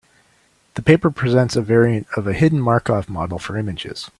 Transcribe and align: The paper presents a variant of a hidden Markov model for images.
The 0.73 0.81
paper 0.81 1.11
presents 1.11 1.55
a 1.55 1.61
variant 1.61 2.07
of 2.17 2.25
a 2.25 2.33
hidden 2.33 2.59
Markov 2.59 3.07
model 3.07 3.37
for 3.37 3.55
images. 3.55 4.09